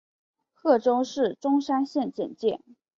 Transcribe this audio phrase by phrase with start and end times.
[0.55, 2.59] 贺州市钟山县简介